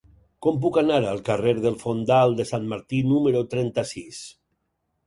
Com 0.45 0.55
puc 0.63 0.79
anar 0.81 0.97
al 1.09 1.21
carrer 1.27 1.53
del 1.67 1.77
Fondal 1.83 2.35
de 2.41 2.49
Sant 2.55 2.67
Martí 2.73 3.05
número 3.13 3.47
trenta-sis? 3.55 4.27